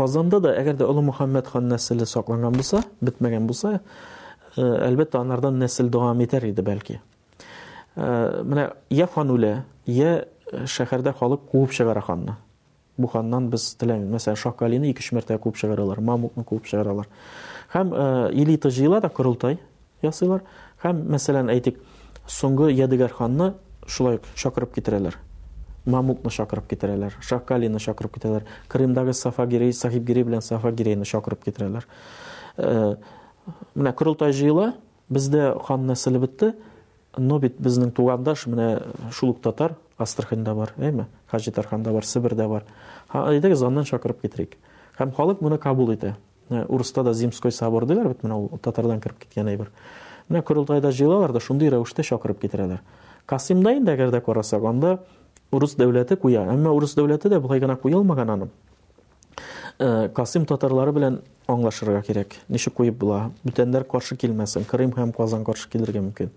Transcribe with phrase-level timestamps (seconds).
[0.00, 3.80] Казанда да, агар да олу Мухаммад хан нәсілі сакланган буса, битмаган буса,
[4.56, 6.96] альбетта, э, анардан нәсіл дуа митар иді, бәлки.
[8.88, 10.24] Я хануле, я
[10.64, 12.38] шахарда халык куупшагара ханна.
[12.96, 17.08] Бу ханнан биз тиламид, мэсэл шахкалийны 2-3 мертая куупшагар алар, маамукны куупшагар алар.
[17.68, 19.58] Хам э, иллі тыжийла да кырылтай
[20.00, 20.40] ясыйлар,
[20.80, 21.76] хам, мэсэлэн, айтик,
[22.26, 23.54] сунғы ядыгар ханна
[23.86, 25.20] шулай шокырып китирайлар
[25.86, 31.44] мамукны чакырып китерәләр шаккалины чакырып китерәләр крымдагы сафа гирей сахиб гирей белән сафа гирейны чакырып
[31.46, 31.86] китерәләр
[32.58, 34.74] менә корылтай жыйыла
[35.08, 36.52] бездә хан нәселе бетте
[37.16, 38.70] но бит безнең тугандаш менә
[39.12, 42.64] шул ук татар астраханьда бар әйме хаҗи тарханда бар сибирдә бар
[43.12, 44.58] әйдәгез аннан чакырып китерик
[44.98, 46.16] һәм халык моны кабул итә
[46.50, 49.70] урыста да зимской собор диләр бит менә ул татардан кереп киткән әйбер
[50.28, 52.82] менә корылтайда жыйылалар да шундый рәвештә чакырып китерәләр
[53.26, 54.98] касымда инде әгәр дә карасак анда
[55.52, 56.44] Урус дәүләте куя.
[56.46, 58.46] Әмма урус дәүләте дә булай гына куялмаган аны.
[59.80, 61.18] Э, Касым татарлары белән
[61.50, 62.36] аңлашырга кирәк.
[62.48, 63.32] Нише куеп була?
[63.44, 64.64] Бүтәндәр каршы килмәсен.
[64.70, 66.30] Кырым һәм Казан каршы килергә мөмкин.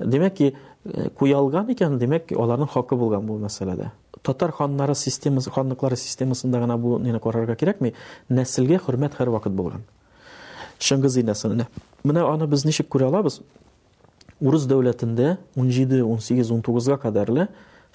[0.00, 0.50] Димәк ки
[0.84, 3.92] э, куялган икән, димәк аларның хакы булган бу мәсьәләдә.
[4.24, 7.94] Татар ханнары системасы, ханлыклары системасында гына бу нине карарга кирәкме?
[8.30, 9.82] Нәсилгә хөрмәт һәр вакыт булган.
[10.84, 11.68] Шыңгыз инәсенә.
[12.04, 13.40] Менә аны без ничек күрә алабыз?
[14.44, 17.48] Урыс дәүләтендә 17, 18, 19-га кадәрле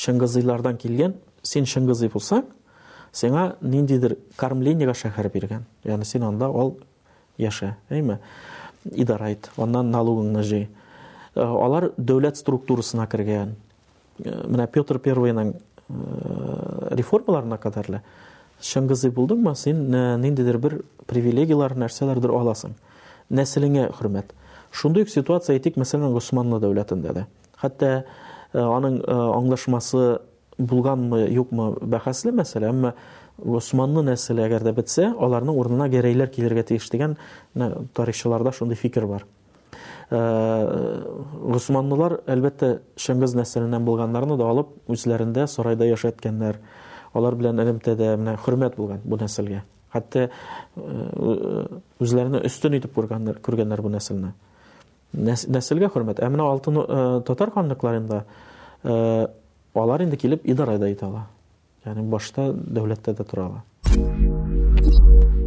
[0.00, 1.14] шыңгызыйлардан келген
[1.46, 2.44] сен шыңғызы болсаң
[3.16, 6.74] сеңа ниндидир кормленияга шәһәр берген яғни сен анда ол
[7.40, 10.60] яша әйме ма идара ит ондан налогыңды жи
[11.36, 13.56] алар дәүләт структурасына кірген
[14.22, 15.54] мына петр первыйның
[16.92, 17.88] реформаларына қадар
[18.60, 19.88] шыңгызый шыңғызы ма, сен
[20.20, 22.76] ниндидир бір привилегиялар нәрсәләрдер аласың
[23.30, 24.32] нәсілеңе хөрмәт
[24.72, 27.26] шундай ситуация әйтик мәсәлән ғосманлы дәүләтендә дә
[27.62, 27.90] хәтта
[28.56, 30.24] Э, аның э, аңлашмасы
[30.56, 32.94] булганмы юкмы бәхәсле мәсьәлә әмма
[33.58, 37.20] османны нәсел әгәр дә бетсә аларның урынына гәрәйләр килергә тиеш дигән э,
[37.94, 39.26] тарихчыларда шундый фикер бар
[40.08, 42.68] османнылар әлбәттә
[43.02, 46.56] шыңгыз нәселеннән булганнарны да алып үзләрендә сарайда яшәткәннәр
[47.18, 49.64] алар белән элемтәдә менә хөрмәт булган бу нәселгә
[49.96, 50.28] хәтта
[50.78, 54.30] үзләренә өстөн итеп күргәннәр бу нәселне
[55.26, 56.78] нәселгә хөрмәт ә менә алтын
[57.26, 58.22] татар хандыкларында
[58.84, 59.26] Э,
[59.82, 61.22] алар инде килеп идарада әйтә ала.
[61.86, 62.48] Ягъни башта
[62.80, 65.44] дәүләттә дә тора ала.